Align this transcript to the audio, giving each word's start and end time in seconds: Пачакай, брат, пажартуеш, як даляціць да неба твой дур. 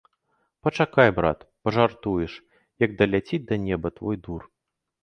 Пачакай, 0.67 1.09
брат, 1.19 1.39
пажартуеш, 1.63 2.39
як 2.87 2.99
даляціць 3.05 3.45
да 3.53 3.65
неба 3.69 3.87
твой 4.01 4.15
дур. 4.27 4.53